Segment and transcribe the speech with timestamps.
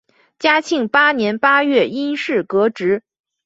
[0.39, 3.03] 嘉庆八年八月因事革职。